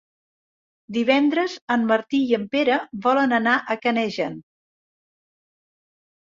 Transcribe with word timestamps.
Divendres 0.95 1.57
en 1.75 1.83
Martí 1.91 2.21
i 2.29 2.33
en 2.37 2.47
Pere 2.55 2.79
volen 3.07 3.37
anar 3.41 3.55
a 3.61 3.77
Canejan. 3.85 4.41